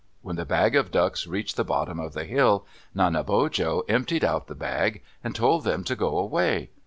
[0.23, 2.65] When the bag of ducks reached the bottom of the hill,
[2.95, 6.71] Nanebojo emptied out the bag, and told them to go away.